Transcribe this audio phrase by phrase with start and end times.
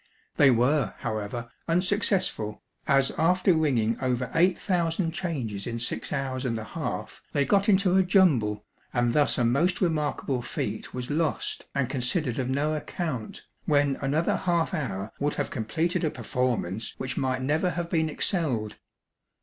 [0.37, 6.57] They were, however, unsuccessful, as after ringing over eight thousand changes in six hours and
[6.57, 11.67] a half, they got into a 'jumble,' and thus a most remarkable feat was lost,
[11.75, 17.15] and considered of no account, when another half hour would have completed a performance which
[17.15, 18.77] might never have been excelled.